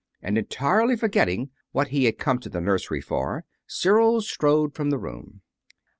[0.23, 4.97] And, entirely forgetting what he had come to the nursery for, Cyril strode from the
[4.97, 5.43] room.